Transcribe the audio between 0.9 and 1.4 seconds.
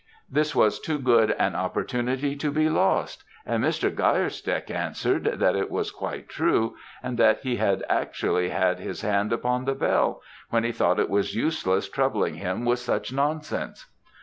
good